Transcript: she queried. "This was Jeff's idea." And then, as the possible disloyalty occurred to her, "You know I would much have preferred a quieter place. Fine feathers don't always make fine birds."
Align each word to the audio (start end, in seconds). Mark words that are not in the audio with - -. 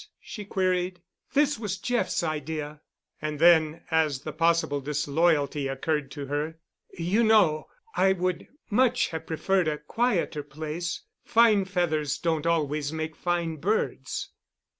she 0.19 0.43
queried. 0.43 0.99
"This 1.35 1.59
was 1.59 1.77
Jeff's 1.77 2.23
idea." 2.23 2.81
And 3.21 3.37
then, 3.37 3.83
as 3.91 4.21
the 4.21 4.33
possible 4.33 4.81
disloyalty 4.81 5.67
occurred 5.67 6.09
to 6.13 6.25
her, 6.25 6.57
"You 6.97 7.21
know 7.23 7.67
I 7.95 8.13
would 8.13 8.47
much 8.71 9.09
have 9.09 9.27
preferred 9.27 9.67
a 9.67 9.77
quieter 9.77 10.41
place. 10.41 11.03
Fine 11.23 11.65
feathers 11.65 12.17
don't 12.17 12.47
always 12.47 12.91
make 12.91 13.15
fine 13.15 13.57
birds." 13.57 14.29